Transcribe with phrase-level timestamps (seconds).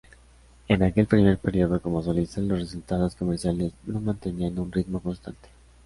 [0.67, 5.49] En aquel primer período como solista, los resultados comerciales no mantenían un ritmo constante.